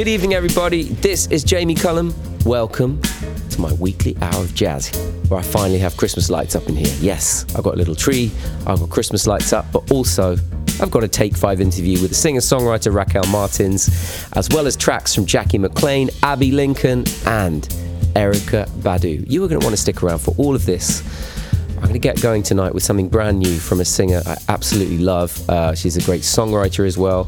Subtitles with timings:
[0.00, 0.84] Good evening, everybody.
[0.84, 2.14] This is Jamie Cullum.
[2.46, 3.02] Welcome
[3.50, 4.88] to my weekly hour of jazz,
[5.28, 6.96] where I finally have Christmas lights up in here.
[7.00, 8.30] Yes, I've got a little tree,
[8.66, 10.38] I've got Christmas lights up, but also
[10.80, 14.74] I've got a Take 5 interview with the singer songwriter Raquel Martins, as well as
[14.74, 17.64] tracks from Jackie McLean, Abbey Lincoln, and
[18.14, 19.30] Erykah Badu.
[19.30, 21.02] You are going to want to stick around for all of this.
[21.72, 24.96] I'm going to get going tonight with something brand new from a singer I absolutely
[24.96, 25.46] love.
[25.50, 27.26] Uh, she's a great songwriter as well.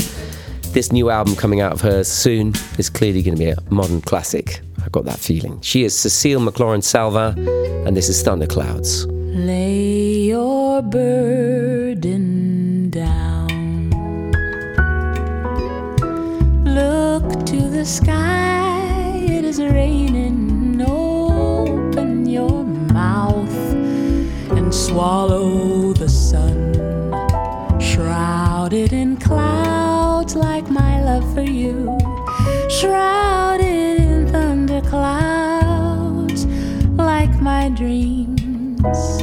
[0.73, 4.00] This new album coming out of hers soon is clearly going to be a modern
[4.00, 4.62] classic.
[4.82, 5.61] I've got that feeling.
[5.61, 7.39] She is Cecile McLorin Salvant,
[7.86, 9.07] and this is Thunderclouds.
[9.07, 12.08] Lay your burden
[12.89, 13.90] down.
[16.64, 20.81] Look to the sky, it is raining.
[20.81, 23.54] Open your mouth
[24.53, 26.73] and swallow the sun.
[27.79, 30.61] Shrouded in clouds like
[32.83, 36.47] Shrouded in thunderclouds
[36.97, 39.23] like my dreams.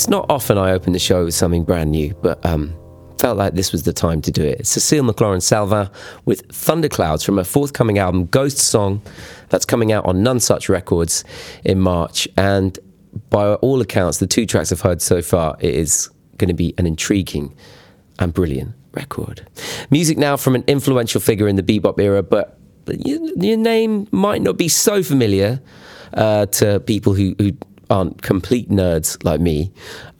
[0.00, 2.74] It's not often I open the show with something brand new, but um,
[3.18, 4.66] felt like this was the time to do it.
[4.66, 5.90] Cecile McLorin Salvant
[6.24, 9.02] with Thunderclouds from her forthcoming album Ghost Song,
[9.50, 11.22] that's coming out on Nonesuch Records
[11.66, 12.26] in March.
[12.38, 12.78] And
[13.28, 16.08] by all accounts, the two tracks I've heard so far, it is
[16.38, 17.54] going to be an intriguing
[18.18, 19.46] and brilliant record.
[19.90, 24.40] Music now from an influential figure in the bebop era, but your, your name might
[24.40, 25.60] not be so familiar
[26.14, 27.52] uh, to people who, who
[27.90, 29.72] aren't complete nerds like me.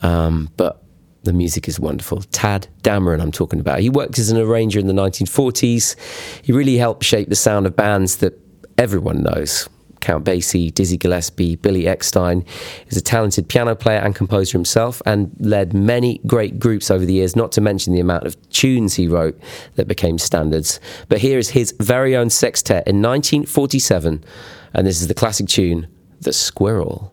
[0.02, 0.82] Um, but
[1.22, 2.19] the music is wonderful.
[2.19, 3.81] Tadd Dameron, I'm talking about.
[3.81, 5.96] He worked as an arranger in the 1940s.
[6.43, 8.38] He really helped shape the sound of bands that
[8.78, 9.69] everyone knows.
[10.00, 12.46] Count Basie, Dizzy Gillespie, Billy Eckstine.
[12.87, 17.12] He's a talented piano player and composer himself and led many great groups over the
[17.12, 19.38] years, not to mention the amount of tunes he wrote
[19.75, 20.81] that became standards.
[21.08, 24.25] But here is his very own sextet in 1947,
[24.73, 25.87] and this is the classic tune,
[26.20, 27.12] The Squirrel.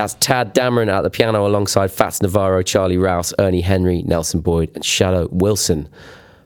[0.00, 4.70] That's Tadd Dameron at the piano alongside Fats Navarro, Charlie Rouse, Ernie Henry, Nelson Boyd,
[4.74, 5.90] and Shadow Wilson.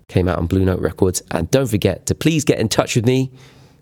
[0.09, 1.23] Came out on Blue Note Records.
[1.31, 3.31] And don't forget to please get in touch with me.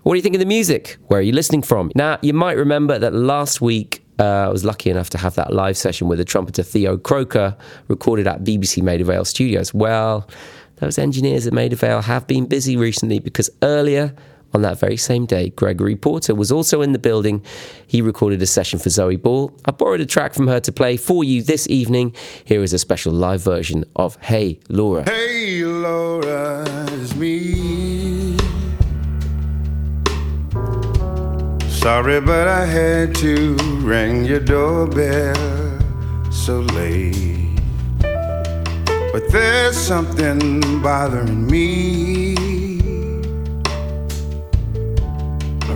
[0.02, 0.98] What do you think of the music?
[1.06, 1.90] Where are you listening from?
[1.94, 5.54] Now, you might remember that last week uh, I was lucky enough to have that
[5.54, 7.56] live session with the trumpeter Theo Croker
[7.88, 9.72] recorded at BBC Maida Vale Studios.
[9.72, 10.28] Well,
[10.76, 14.14] those engineers at Maida Vale have been busy recently because earlier
[14.54, 17.42] on that very same day, Gregory Porter was also in the building.
[17.86, 19.52] He recorded a session for Zoe Ball.
[19.64, 22.14] I borrowed a track from her to play for you this evening.
[22.44, 25.04] Here is a special live version of Hey Laura.
[25.08, 28.36] Hey Laura, it's me.
[31.68, 35.34] Sorry, but I had to ring your doorbell
[36.30, 37.58] so late.
[39.12, 42.31] But there's something bothering me.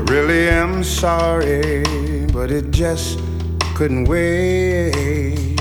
[0.08, 1.82] Really am sorry,
[2.32, 3.18] but it just
[3.74, 5.56] couldn't wait.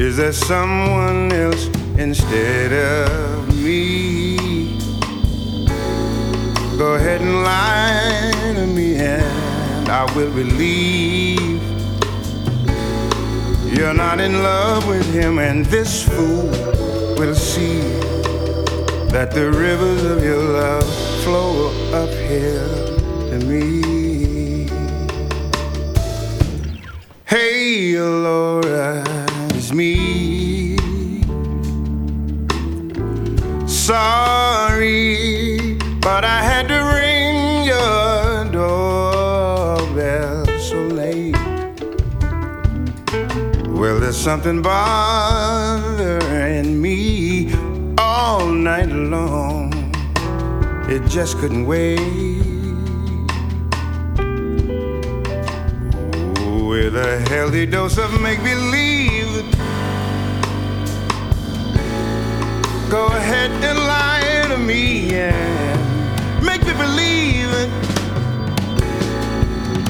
[0.00, 1.66] Is there someone else
[1.96, 4.36] instead of me?
[6.76, 11.62] Go ahead and lie to me, and I will believe
[13.72, 16.50] you're not in love with him, and this fool
[17.18, 17.80] will see
[19.12, 22.96] that the rivers of your love flow uphill
[23.30, 24.68] to me.
[27.26, 29.04] Hey, Laura,
[29.54, 30.78] it's me.
[33.66, 35.08] Sorry,
[36.00, 41.36] but I had to ring your doorbell so late.
[43.68, 45.89] Well, there's something bothering
[50.92, 52.00] It just couldn't wait.
[56.68, 59.44] With a healthy dose of make believe.
[62.90, 67.52] Go ahead and lie to me and make me believe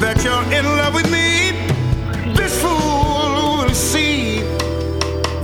[0.01, 1.53] that you're in love with me.
[2.35, 4.41] This fool will see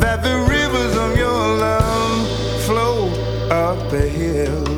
[0.01, 2.29] that the rivers of your love
[2.67, 3.09] flow
[3.51, 4.76] up the hill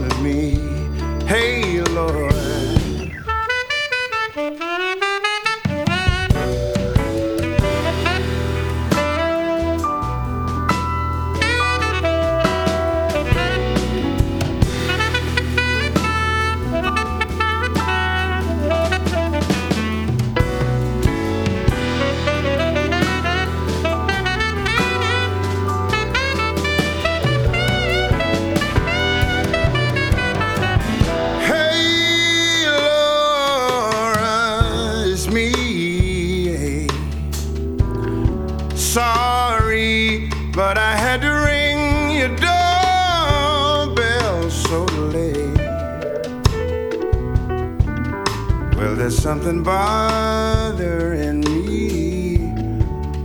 [49.49, 52.53] something bothering me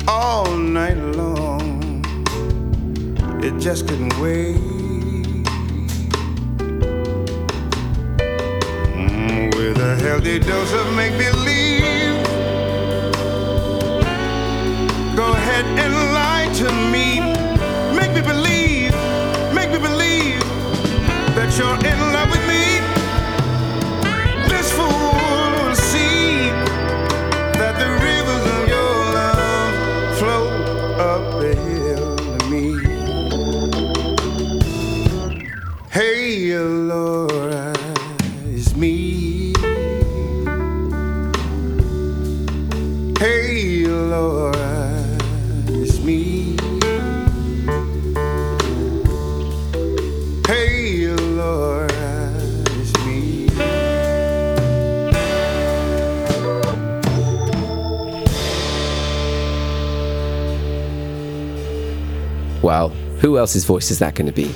[0.08, 2.06] all night long.
[3.44, 4.56] It just couldn't wait.
[8.96, 11.33] Mm, with a healthy dose of make believe.
[63.24, 64.54] Who else's voice is that going to be?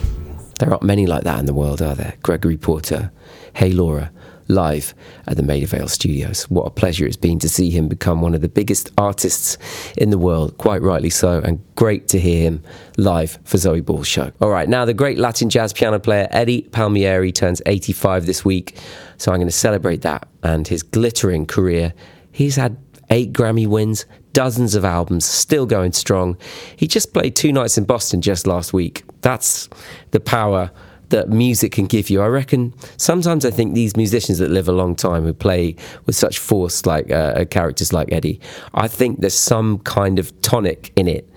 [0.59, 2.15] There aren't many like that in the world, are there?
[2.21, 3.13] Gregory Porter,
[3.53, 4.11] Hey Laura,
[4.49, 4.93] live
[5.25, 6.43] at the Maida Vale Studios.
[6.49, 9.57] What a pleasure it's been to see him become one of the biggest artists
[9.97, 12.61] in the world, quite rightly so, and great to hear him
[12.97, 14.33] live for Zoe Ball's show.
[14.41, 18.77] All right, now the great Latin jazz piano player Eddie Palmieri turns 85 this week,
[19.15, 21.93] so I'm going to celebrate that and his glittering career.
[22.33, 22.75] He's had
[23.09, 24.05] eight Grammy wins,
[24.37, 26.37] dozens of albums, still going strong.
[26.75, 29.03] He just played two nights in Boston just last week.
[29.21, 29.67] That's
[30.11, 30.69] the power
[31.09, 32.21] that music can give you.
[32.21, 35.75] I reckon sometimes I think these musicians that live a long time who play
[36.05, 38.39] with such force, like uh, characters like Eddie,
[38.75, 41.27] I think there's some kind of tonic in it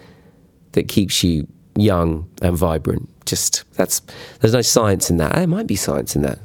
[0.73, 3.09] that keeps you young and vibrant.
[3.25, 4.02] Just that's
[4.40, 5.37] there's no science in that.
[5.37, 6.38] There might be science in that.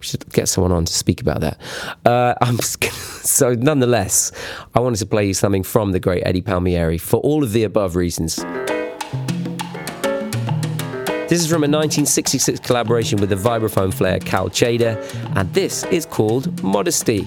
[0.00, 1.60] Should get someone on to speak about that.
[2.04, 4.32] Uh, I'm so nonetheless,
[4.74, 7.64] I wanted to play you something from the great Eddie Palmieri for all of the
[7.64, 8.36] above reasons.
[11.30, 14.96] This is from a 1966 collaboration with the vibraphone player Cal Tjader,
[15.36, 17.24] and this is called Modesty.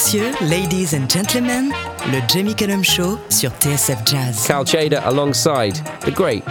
[0.00, 1.68] Messieurs, ladies and gentlemen,
[2.10, 4.46] le Jamie Cullum Show sur TSF Jazz.
[4.46, 5.74] Cal Tjader alongside
[6.06, 6.42] the great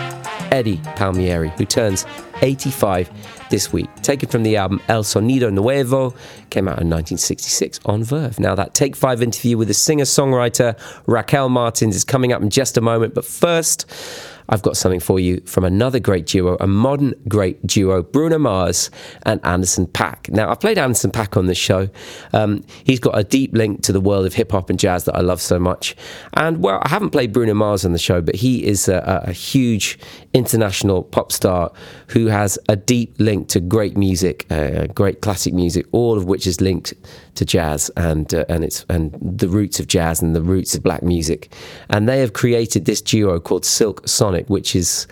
[0.51, 2.05] Eddie Palmieri, who turns
[2.43, 3.09] 85
[3.49, 3.89] this week.
[4.03, 6.13] Taken from the album El Sonido Nuevo,
[6.51, 8.39] came out in 1966 on Verve.
[8.39, 10.77] Now, that Take Five interview with the singer songwriter
[11.07, 13.87] Raquel Martins is coming up in just a moment, but first,
[14.49, 18.89] I've got something for you from another great duo, a modern great duo, Bruno Mars
[19.23, 20.29] and Anderson .Paak.
[20.29, 21.89] Now, I've played Anderson .Paak on this show.
[22.33, 25.15] Um, he's got a deep link to the world of hip hop and jazz that
[25.15, 25.95] I love so much.
[26.33, 29.31] And, well, I haven't played Bruno Mars on the show, but he is a, a
[29.31, 29.99] huge
[30.33, 31.71] international pop star
[32.07, 36.47] who has a deep link to great music, uh, great classic music, all of which
[36.47, 36.93] is linked
[37.39, 40.83] to jazz and uh, and it's and the roots of jazz and the roots of
[40.83, 41.51] black music.
[41.89, 45.07] And they have created this duo called Silk Sonic, which is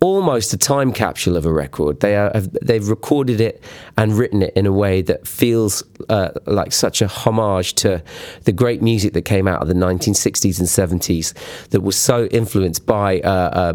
[0.00, 2.00] almost a time capsule of a record.
[2.00, 2.30] They are
[2.62, 3.62] they've recorded it
[3.96, 8.02] and written it in a way that feels uh, like such a homage to
[8.44, 11.32] the great music that came out of the 1960s and 70s
[11.70, 13.72] that was so influenced by uh, uh,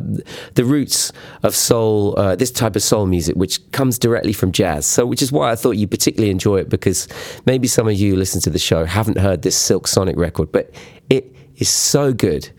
[0.53, 1.11] the roots
[1.43, 4.85] of soul, uh, this type of soul music, which comes directly from jazz.
[4.85, 7.07] So, which is why I thought you particularly enjoy it because
[7.45, 10.71] maybe some of you listen to the show haven't heard this Silk Sonic record, but
[11.09, 12.49] it is so good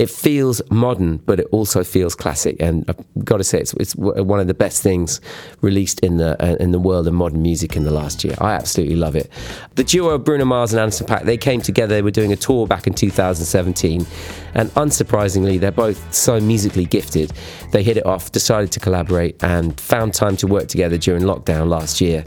[0.00, 2.56] it feels modern, but it also feels classic.
[2.58, 5.20] And I've got to say, it's, it's one of the best things
[5.60, 8.34] released in the uh, in the world of modern music in the last year.
[8.40, 9.30] I absolutely love it.
[9.74, 11.94] The duo Bruno Mars and Anderson .Paak they came together.
[11.94, 14.06] They were doing a tour back in 2017,
[14.54, 17.34] and unsurprisingly, they're both so musically gifted.
[17.72, 21.68] They hit it off, decided to collaborate, and found time to work together during lockdown
[21.68, 22.24] last year.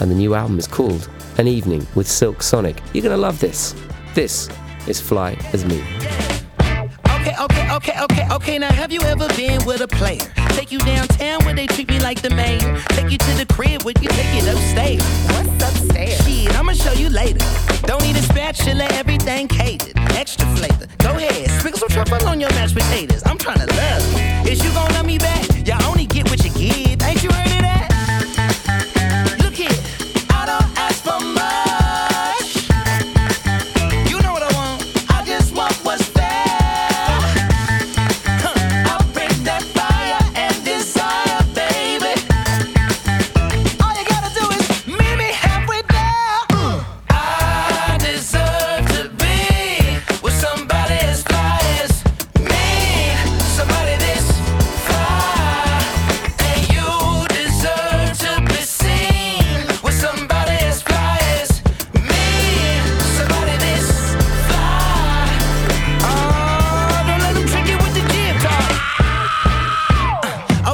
[0.00, 2.82] And the new album is called An Evening with Silk Sonic.
[2.92, 3.74] You're gonna love this.
[4.14, 4.50] This
[4.86, 6.39] is Fly as Me.
[7.20, 8.58] Okay, okay, okay, okay, okay.
[8.58, 10.24] Now, have you ever been with a player?
[10.56, 12.80] Take you downtown where they treat me like the mayor.
[12.96, 15.04] Take you to the crib where you take it upstairs.
[15.28, 16.16] What's upstairs?
[16.24, 17.44] Shit, I'ma show you later.
[17.82, 19.92] Don't need a spatula, everything catered.
[20.16, 20.86] Extra flavor.
[20.98, 23.22] Go ahead, sprinkle some truffle on your mashed potatoes.
[23.26, 24.52] I'm trying to love you.
[24.52, 25.44] Is you gonna love me back?
[25.66, 25.99] You only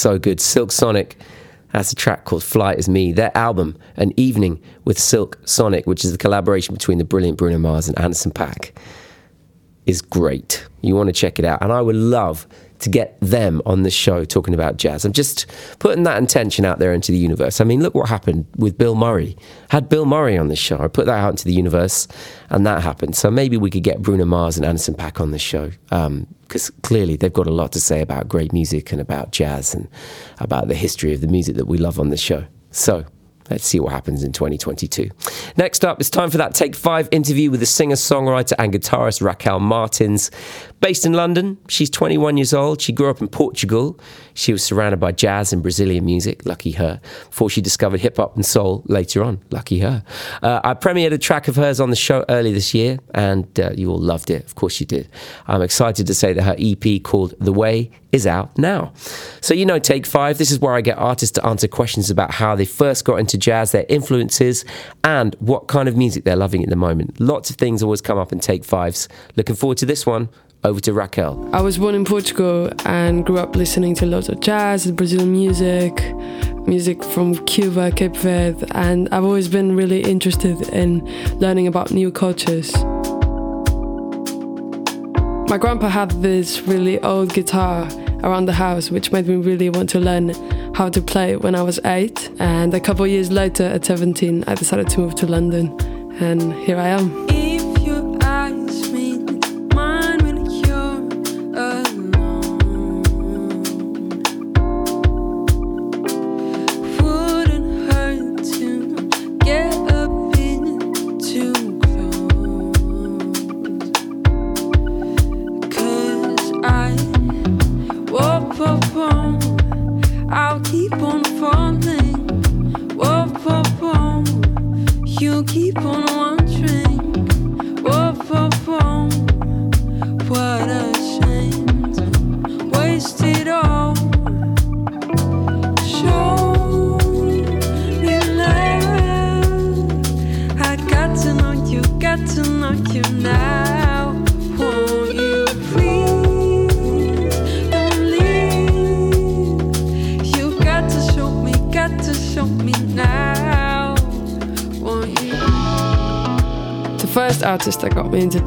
[0.00, 0.40] so good.
[0.40, 1.16] Silk Sonic
[1.68, 3.12] has a track called Fly As Me.
[3.12, 7.58] Their album, An Evening with Silk Sonic, which is the collaboration between the brilliant Bruno
[7.58, 8.72] Mars and Anderson .Paak,
[9.86, 10.66] is great.
[10.80, 11.62] You want to check it out.
[11.62, 12.46] And I would love
[12.80, 15.04] to get them on the show talking about jazz.
[15.04, 15.46] I'm just
[15.78, 17.60] putting that intention out there into the universe.
[17.60, 19.36] I mean, look what happened with Bill Murray.
[19.70, 20.78] Had Bill Murray on the show.
[20.80, 22.08] I put that out into the universe
[22.48, 23.16] and that happened.
[23.16, 26.76] So maybe we could get Bruno Mars and Anderson .Paak on the show because um,
[26.82, 29.88] clearly they've got a lot to say about great music and about jazz and
[30.38, 32.46] about the history of the music that we love on the show.
[32.70, 33.04] So
[33.50, 35.10] Let's see what happens in 2022.
[35.56, 39.20] Next up, it's time for that Take 5 interview with the singer, songwriter, and guitarist
[39.20, 40.30] Raquel Martins.
[40.80, 42.80] Based in London, she's 21 years old.
[42.80, 43.98] She grew up in Portugal.
[44.32, 48.36] She was surrounded by jazz and Brazilian music, lucky her, before she discovered hip hop
[48.36, 50.02] and soul later on, lucky her.
[50.42, 53.72] Uh, I premiered a track of hers on the show early this year, and uh,
[53.74, 54.44] you all loved it.
[54.44, 55.08] Of course, you did.
[55.46, 58.92] I'm excited to say that her EP called The Way is out now.
[59.40, 62.32] So, you know, Take Five, this is where I get artists to answer questions about
[62.32, 64.64] how they first got into jazz, their influences,
[65.02, 67.18] and what kind of music they're loving at the moment.
[67.20, 69.08] Lots of things always come up in Take Fives.
[69.36, 70.28] Looking forward to this one.
[70.62, 71.48] Over to Raquel.
[71.54, 75.32] I was born in Portugal and grew up listening to lots of jazz and Brazilian
[75.32, 76.14] music,
[76.66, 81.02] music from Cuba, Cape Verde, and I've always been really interested in
[81.38, 82.74] learning about new cultures.
[85.48, 87.88] My grandpa had this really old guitar
[88.22, 90.34] around the house, which made me really want to learn
[90.74, 92.30] how to play when I was eight.
[92.38, 95.76] And a couple years later, at 17, I decided to move to London,
[96.20, 97.39] and here I am.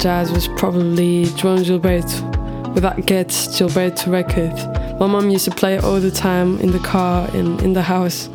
[0.04, 4.52] Jazz was probably João Gilberto with that Getz/Gilberto record.
[5.00, 7.80] My mum used to play it all the time in the car, in, in the
[7.80, 8.28] house,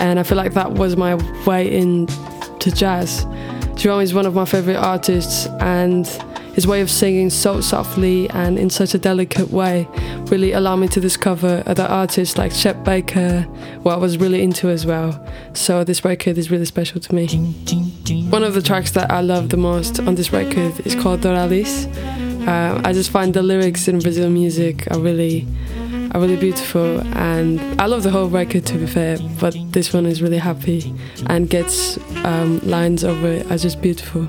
[0.00, 1.14] and I feel like that was my
[1.46, 2.08] way in
[2.58, 3.24] to jazz.
[3.76, 6.06] João is one of my favorite artists, and
[6.54, 9.88] his way of singing so softly and in such a delicate way
[10.26, 13.40] really allowed me to discover other artists like Chet Baker,
[13.82, 15.24] who I was really into as well.
[15.54, 17.26] So this record is really special to me.
[18.30, 21.86] One of the tracks that I love the most on this record is called Doralice.
[22.46, 25.46] Uh, I just find the lyrics in Brazilian music are really
[26.12, 30.04] are really beautiful and I love the whole record to be fair but this one
[30.04, 30.94] is really happy
[31.28, 34.28] and gets um, lines over it are just beautiful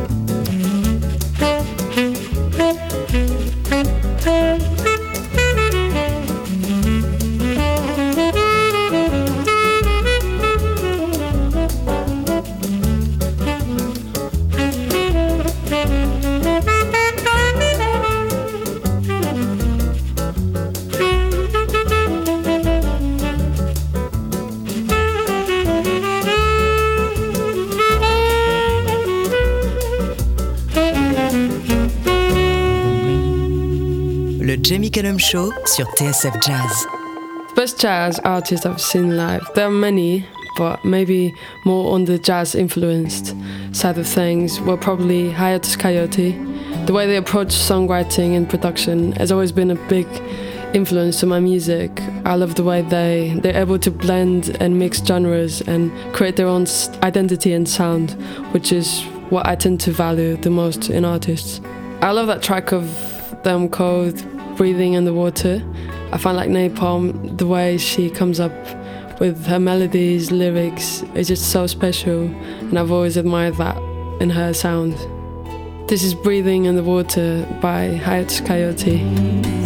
[34.91, 36.85] Show sur TSF Jazz.
[37.55, 39.41] Best jazz artists I've seen live.
[39.55, 40.25] There are many,
[40.57, 41.33] but maybe
[41.65, 43.33] more on the jazz influenced
[43.71, 46.85] side of things were probably Hiatus Kaiyote.
[46.87, 50.07] The way they approach songwriting and production has always been a big
[50.73, 52.01] influence to my music.
[52.25, 56.47] I love the way they they're able to blend and mix genres and create their
[56.47, 56.65] own
[57.01, 58.11] identity and sound,
[58.51, 61.61] which is what I tend to value the most in artists.
[62.01, 62.83] I love that track of
[63.43, 64.21] them called
[64.61, 65.59] breathing underwater.
[66.11, 68.53] I find like Nai Palm, the way she comes up
[69.19, 73.75] with her melodies, lyrics, is just so special, and I've always admired that
[74.21, 74.93] in her sound.
[75.89, 79.60] This is Breathing in the Water by Hiatus Kaiyote.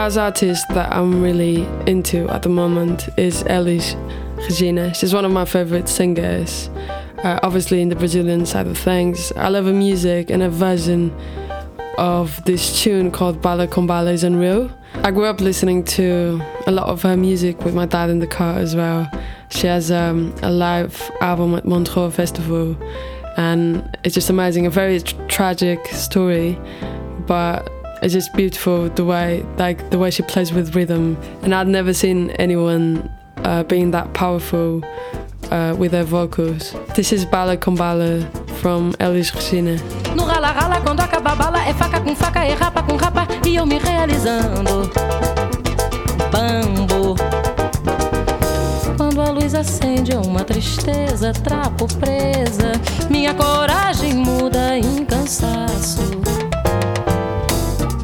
[0.00, 3.94] Jazz artist that I'm really into at the moment is Elis
[4.36, 4.94] Regina.
[4.94, 6.70] She's one of my favorite singers,
[7.22, 9.30] uh, obviously in the Brazilian side of things.
[9.36, 11.14] I love her music and her version
[11.98, 14.70] of this tune called Bala com Bala is unreal.
[15.04, 18.26] I grew up listening to a lot of her music with my dad in the
[18.26, 19.06] car as well.
[19.50, 22.74] She has um, a live album at Montreux Festival,
[23.36, 24.64] and it's just amazing.
[24.64, 26.58] A very tr- tragic story,
[27.26, 27.70] but
[28.02, 31.16] it's just beautiful the way, like the way she plays with rhythm.
[31.42, 34.82] And I'd never seen anyone uh, being that powerful
[35.50, 36.74] uh, with their vocals.
[36.94, 38.22] This is Bala com Bala
[38.60, 39.76] from Elis Regina.
[40.14, 43.56] No rala rala, quando acaba bala, é faca com faca, é rapa com rapa, e
[43.56, 44.90] eu me realizando.
[46.30, 47.16] Bambo.
[48.96, 52.72] Quando a luz acende, é uma tristeza, trapo presa.
[53.08, 56.49] Minha coragem muda em cansaço.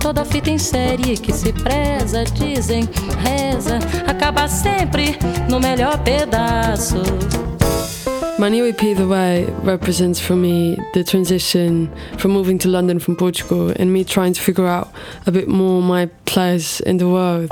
[0.06, 2.88] Toda fita em série que se preza, dizem,
[3.24, 5.18] reza, acaba sempre
[5.50, 7.02] no melhor pedaço.
[8.38, 13.16] My new EP, The Way, represents for me the transition from moving to London from
[13.16, 14.92] Portugal and me trying to figure out
[15.26, 17.50] a bit more my place in the world.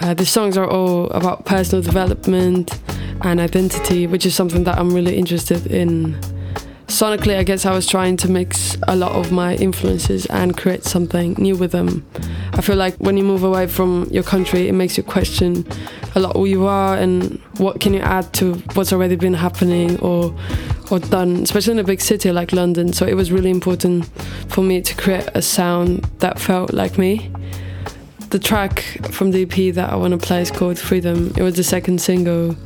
[0.00, 2.72] Uh, the songs are all about personal development
[3.20, 6.16] and identity, which is something that I'm really interested in.
[6.86, 10.84] Sonically, I guess I was trying to mix a lot of my influences and create
[10.84, 12.06] something new with them.
[12.52, 15.66] I feel like when you move away from your country, it makes you question
[16.14, 19.98] a lot who you are and what can you add to what's already been happening
[20.00, 20.34] or
[20.90, 22.92] or done, especially in a big city like London.
[22.92, 24.06] So it was really important
[24.48, 27.30] for me to create a sound that felt like me.
[28.30, 31.32] The track from the EP that I want to play is called Freedom.
[31.36, 32.56] It was the second single,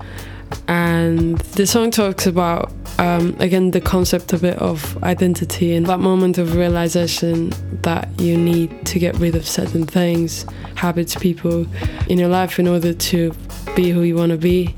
[0.68, 6.00] and the song talks about um, again the concept of it of identity and that
[6.00, 11.66] moment of realization that you need to get rid of certain things, habits, people
[12.08, 13.32] in your life in order to
[13.74, 14.74] be who you want to be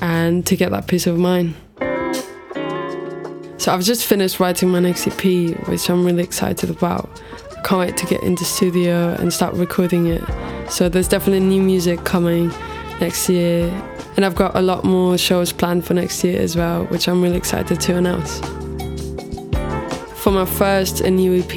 [0.00, 1.54] and to get that peace of mind.
[3.58, 5.24] So I've just finished writing my next EP,
[5.66, 7.10] which I'm really excited about.
[7.64, 10.22] Can't wait to get into studio and start recording it.
[10.70, 12.52] So there's definitely new music coming
[13.00, 13.72] next year.
[14.16, 17.20] And I've got a lot more shows planned for next year as well, which I'm
[17.20, 18.40] really excited to announce.
[20.22, 21.52] For my first and new EP,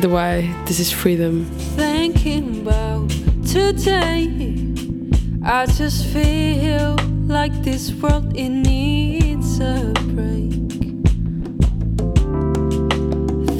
[0.00, 1.44] The Way, this is Freedom.
[1.76, 3.10] thinking about
[3.46, 4.48] today.
[5.44, 6.96] I just feel
[7.26, 10.52] like this world it needs a break.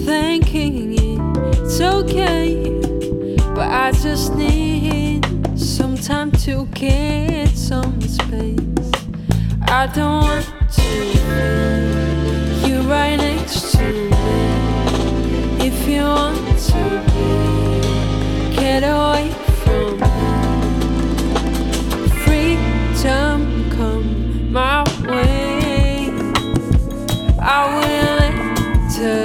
[0.07, 0.95] Thinking
[1.53, 2.81] it's okay,
[3.55, 5.27] but I just need
[5.59, 8.91] some time to get some space.
[9.69, 10.91] I don't want to
[11.29, 15.67] be you right next to me.
[15.69, 17.31] If you want to be,
[18.57, 19.31] get away
[19.63, 20.15] from me.
[22.25, 23.39] Freedom
[23.71, 26.11] come my way.
[27.39, 28.37] I will let
[28.99, 29.19] the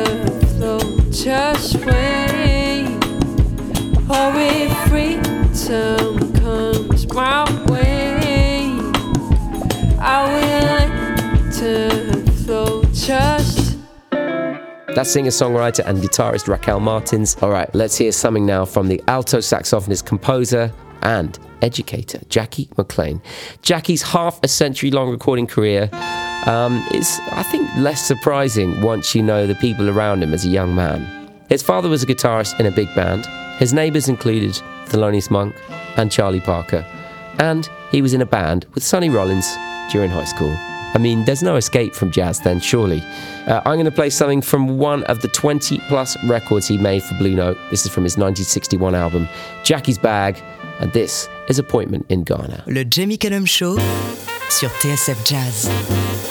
[0.51, 2.93] flow just wait.
[4.07, 6.14] Or if freedom comes
[14.95, 17.35] That's singer songwriter and guitarist Raquel Martins.
[17.41, 23.21] All right, let's hear something now from the alto saxophonist, composer, and educator, Jackie McLean.
[23.61, 25.89] Jackie's half a century long recording career
[26.45, 30.49] um, is, I think, less surprising once you know the people around him as a
[30.49, 31.29] young man.
[31.49, 33.25] His father was a guitarist in a big band.
[33.59, 34.51] His neighbours included
[34.85, 35.55] Thelonious Monk
[35.97, 36.85] and Charlie Parker.
[37.37, 39.57] And he was in a band with Sonny Rollins
[39.91, 40.57] during high school.
[40.95, 43.03] I mean, there's no escape from jazz then, surely.
[43.47, 47.03] Uh, I'm going to play something from one of the 20 plus records he made
[47.03, 47.57] for Blue Note.
[47.69, 49.27] This is from his 1961 album,
[49.63, 50.41] Jackie's Bag,
[50.79, 52.63] and this is Appointment in Ghana.
[52.67, 53.77] Le Jamie Cullum Show
[54.49, 56.24] sur TSF Jazz.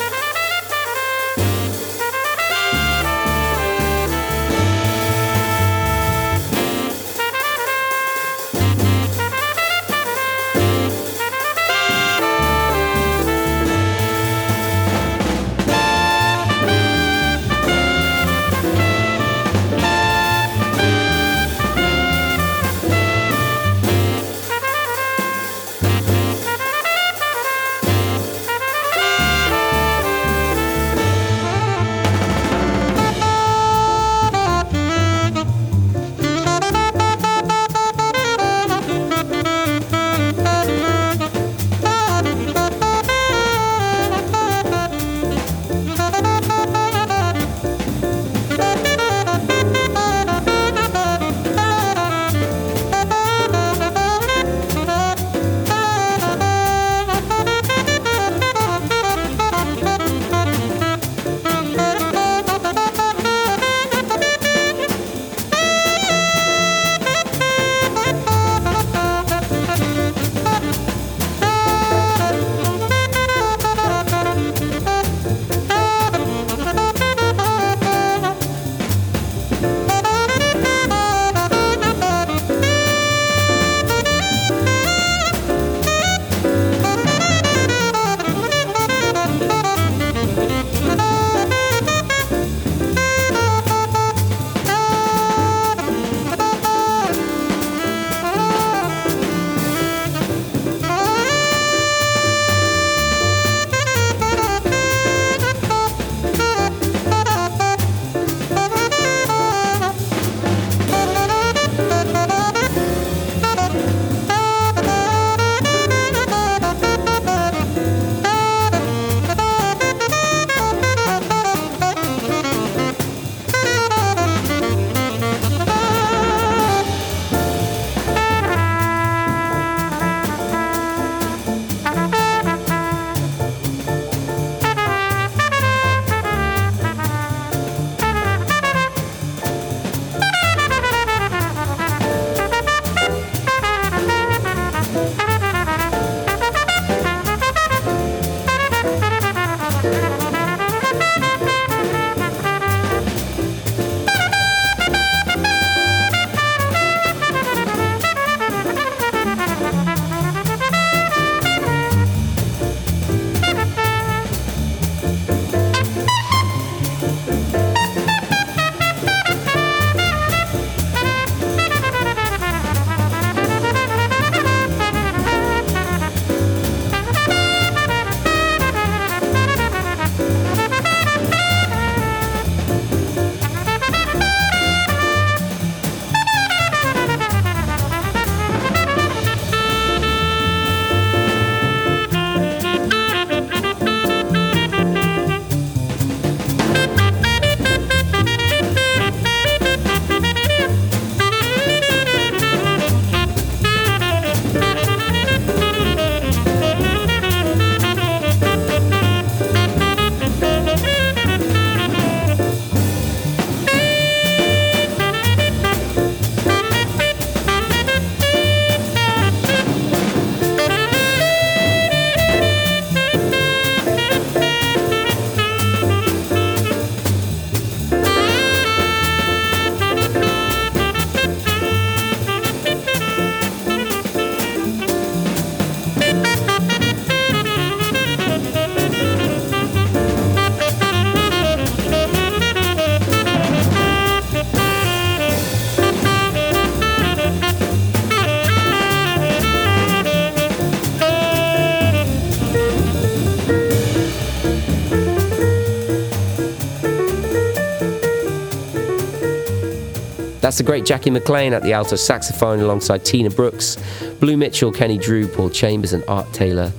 [260.44, 263.78] That's the great Jackie McLean at the alto saxophone alongside Tina Brooks,
[264.20, 266.70] Blue Mitchell, Kenny Drew, Paul Chambers, and Art Taylor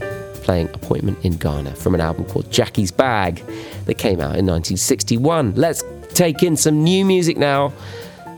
[0.44, 3.42] playing Appointment in Ghana from an album called Jackie's Bag
[3.86, 5.56] that came out in 1961.
[5.56, 7.74] Let's take in some new music now.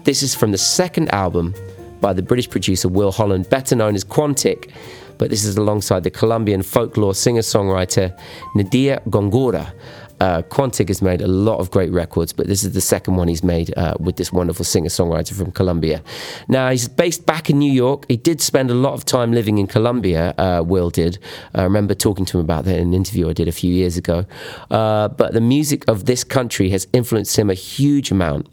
[0.05, 1.53] This is from the second album
[1.99, 4.71] by the British producer Will Holland, better known as Quantic,
[5.17, 8.17] but this is alongside the Colombian folklore singer songwriter
[8.55, 9.73] Nadia Gongora.
[10.20, 13.28] Uh, Quantic has made a lot of great records, but this is the second one
[13.28, 16.01] he's made uh, with this wonderful singer songwriter from Colombia.
[16.47, 18.05] Now, he's based back in New York.
[18.07, 21.20] He did spend a lot of time living in Colombia, uh, Will did.
[21.53, 23.97] I remember talking to him about that in an interview I did a few years
[23.97, 24.26] ago.
[24.72, 28.47] Uh, but the music of this country has influenced him a huge amount.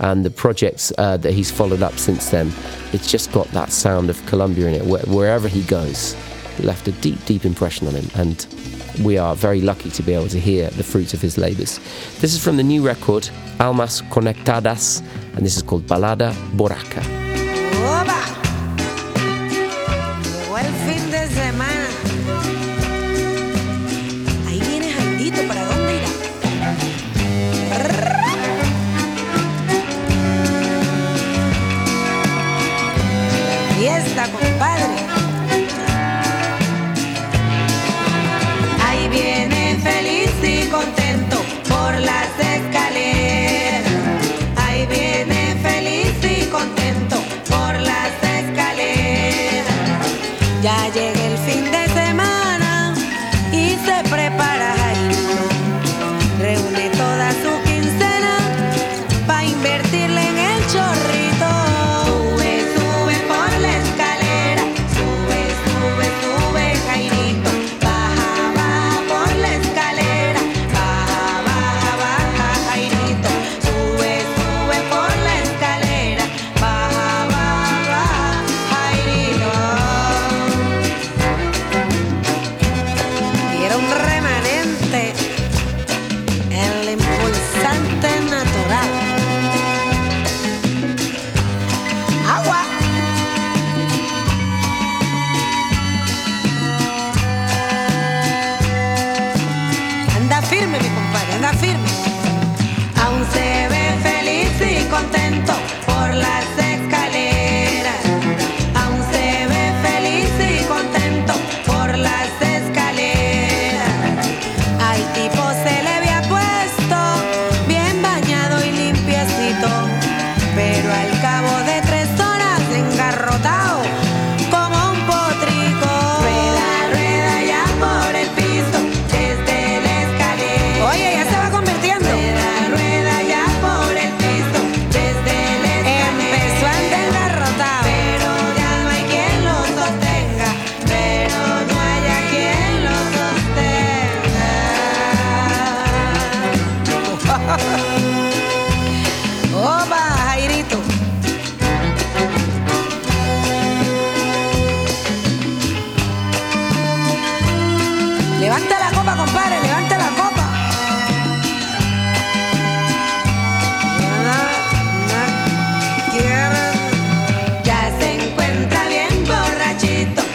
[0.00, 2.52] And the projects uh, that he's followed up since then,
[2.92, 4.84] it's just got that sound of Colombia in it.
[4.84, 6.14] Where, wherever he goes,
[6.62, 8.08] left a deep, deep impression on him.
[8.14, 8.46] And
[9.04, 11.78] we are very lucky to be able to hear the fruits of his labours.
[12.20, 13.28] This is from the new record,
[13.60, 15.02] Almas Conectadas,
[15.34, 17.02] and this is called Balada Borracha.
[17.80, 18.17] Oh,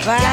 [0.06, 0.33] borrachito,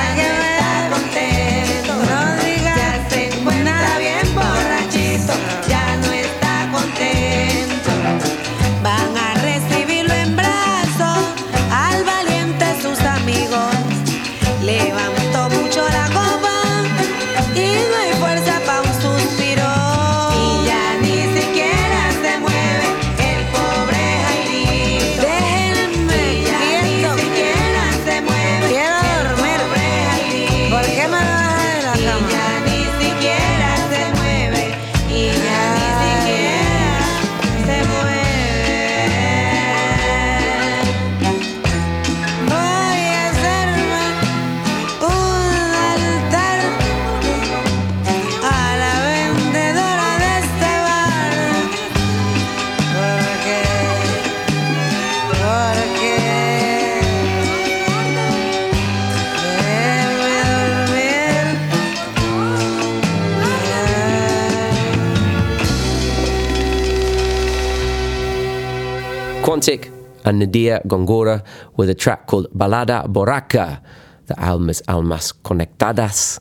[70.25, 71.45] and Nadia Gongora
[71.77, 73.81] with a track called Balada Borracha.
[74.27, 76.39] The album is Almas Conectadas.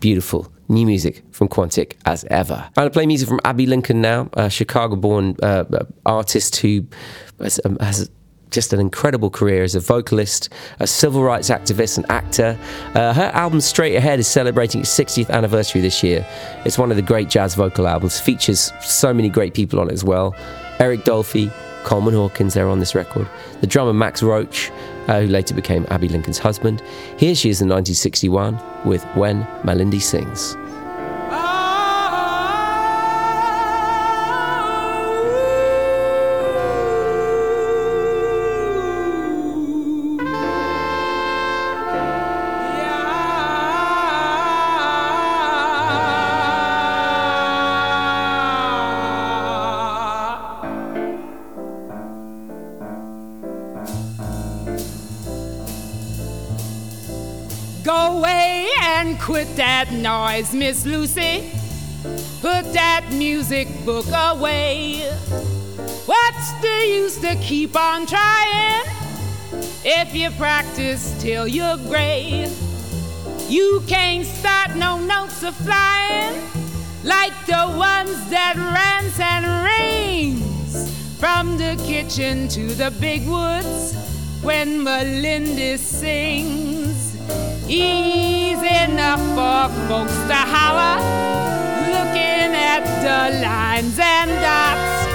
[0.00, 0.52] Beautiful.
[0.68, 2.54] New music from Quantic as ever.
[2.54, 5.64] I'm going to play music from Abbey Lincoln now, a Chicago born uh,
[6.04, 6.86] artist who
[7.40, 8.10] has, um, has
[8.50, 10.48] just an incredible career as a vocalist,
[10.80, 12.58] a civil rights activist, and actor.
[12.94, 16.26] Uh, her album Straight Ahead is celebrating its 60th anniversary this year.
[16.64, 19.92] It's one of the great jazz vocal albums, features so many great people on it
[19.92, 20.34] as well.
[20.80, 21.52] Eric Dolphy,
[21.88, 23.26] Coleman Hawkins, they're on this record.
[23.62, 24.70] The drummer Max Roach,
[25.08, 26.82] uh, who later became Abbey Lincoln's husband.
[27.16, 30.54] Here she is in 1961 with When Malindy Sings.
[60.38, 61.50] Noise, Miss Lucy.
[62.40, 65.00] Put that music book away.
[66.06, 68.84] What's the use to keep on trying
[69.84, 72.48] if you practice till you're gray?
[73.48, 76.40] You can't start no notes of flying
[77.02, 83.92] like the ones that rants and rains from the kitchen to the big woods
[84.42, 86.67] when Malindy sings.
[87.70, 90.96] Easy enough for folks to holler,
[91.92, 95.06] looking at the lines and dots.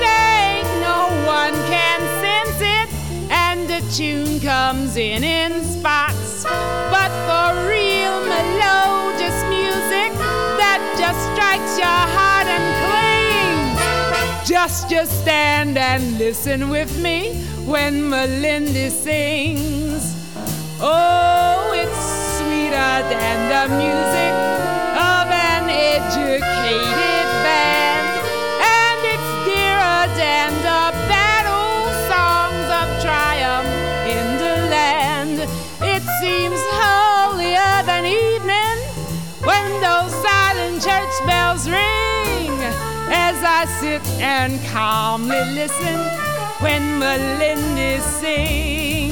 [0.00, 2.88] There ain't no one can sense it,
[3.30, 6.44] and the tune comes in in spots.
[6.44, 10.16] But for real melodious music
[10.56, 18.04] that just strikes your heart and clings, just just stand and listen with me when
[18.04, 19.93] Malindy sings.
[20.86, 24.34] Oh, it's sweeter than the music
[25.00, 28.20] of an educated band,
[28.60, 33.72] and it's dearer than the battle songs of triumph
[34.12, 35.48] in the land.
[35.80, 38.76] It seems holier than evening
[39.40, 42.60] when those silent church bells ring
[43.08, 45.96] as I sit and calmly listen
[46.60, 49.03] when Malindy sings.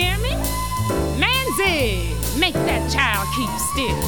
[0.00, 0.34] Hear me.
[1.20, 4.00] Mandy, make that child keep still.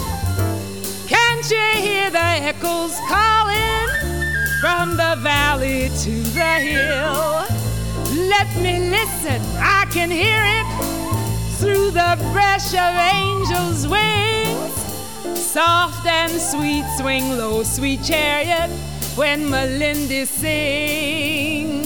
[1.06, 3.88] Can't you hear the echoes calling
[4.62, 7.44] from the valley to the hill?
[8.34, 10.66] Let me listen, I can hear it
[11.60, 14.72] through the brush of angels' wings.
[15.38, 18.70] Soft and sweet, swing low, sweet chariot,
[19.14, 21.81] when Malindy sings.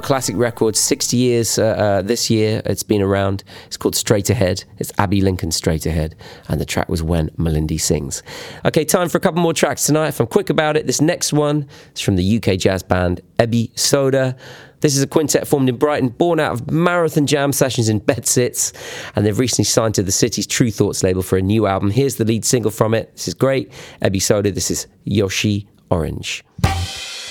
[0.00, 3.44] Classic record, 60 years uh, uh, this year it's been around.
[3.66, 4.64] It's called Straight Ahead.
[4.78, 6.14] It's Abbey Lincoln Straight Ahead.
[6.48, 8.22] And the track was When Malindy Sings.
[8.64, 10.08] Okay, time for a couple more tracks tonight.
[10.08, 13.76] If I'm quick about it, this next one is from the UK jazz band Ebi
[13.78, 14.36] Soda.
[14.80, 18.72] This is a quintet formed in Brighton, born out of marathon jam sessions in bedsits,
[19.14, 21.90] and they've recently signed to the city's Tru Thoughts label for a new album.
[21.90, 23.12] Here's the lead single from it.
[23.12, 23.70] This is great.
[24.00, 26.44] Ebi Soda, this is Yoshi Orange.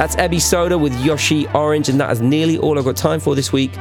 [0.00, 3.34] That's Ebi Soda with Yoshi Orange, and that is nearly all I've got time for
[3.34, 3.76] this week.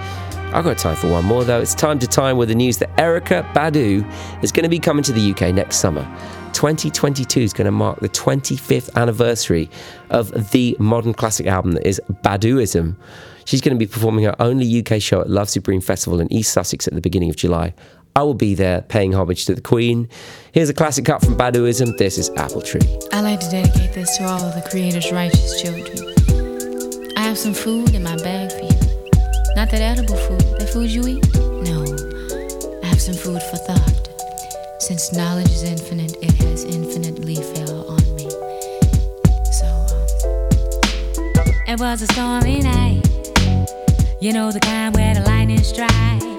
[0.52, 1.62] I've got time for one more though.
[1.62, 4.06] It's time to time with the news that Erykah Badu
[4.44, 6.04] is going to be coming to the UK next summer.
[6.52, 9.70] 2022 is going to mark the 25th anniversary
[10.10, 12.98] of the modern classic album that is Baduizm.
[13.46, 16.52] She's going to be performing her only UK show at Love Supreme Festival in East
[16.52, 17.74] Sussex at the beginning of July.
[18.16, 20.10] I will be there paying homage to the Queen.
[20.52, 21.98] Here's a classic cut from Baduizm.
[21.98, 22.82] This is Apple Tree.
[23.12, 27.14] I like to dedicate this to all of the Creator's righteous children.
[27.16, 28.80] I have some food in my bag for you.
[29.56, 31.26] Not that edible food, the food you eat.
[31.64, 31.84] No,
[32.82, 34.82] I have some food for thought.
[34.82, 38.30] Since knowledge is infinite, it has infinitely fell on me.
[39.52, 39.68] So,
[41.38, 43.06] um, it was a stormy night.
[44.22, 46.39] You know the kind where the lightning strikes.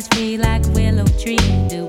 [0.00, 1.36] us free like willow tree.
[1.68, 1.86] Do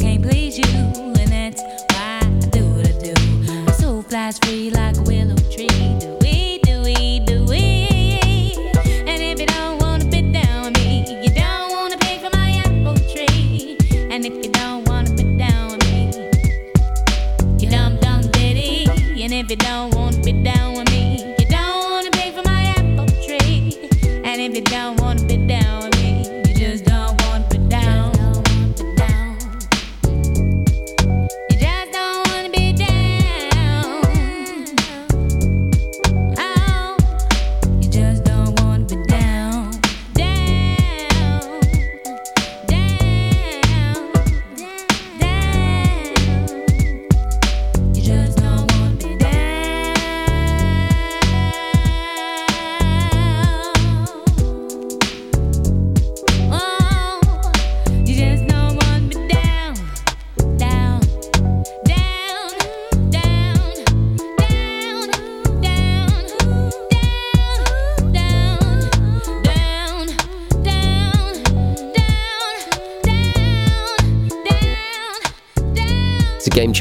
[0.00, 3.72] can't please you, and that's why I do what I do.
[3.74, 4.89] So flies free like.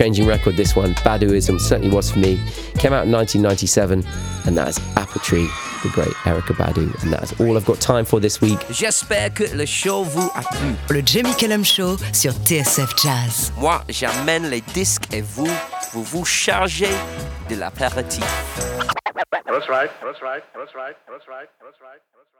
[0.10, 2.40] changing record, this one, Baduizm, certainly was for me.
[2.80, 4.04] Came out in 1997,
[4.48, 5.48] and that is Apple Tree,
[5.84, 7.04] the great Erykah Badu.
[7.04, 8.60] And that is all I've got time for this week.
[8.72, 10.76] J'espère que le show vous a plu.
[10.90, 13.52] Le Jamie Cullum Show sur TSF Jazz.
[13.60, 15.50] Moi, j'amène les disques et vous,
[15.94, 16.96] vous vous chargez
[17.48, 18.26] de l'apéritif.
[19.46, 22.39] That's right, that's right, that's right, that's right, that's right, that's right.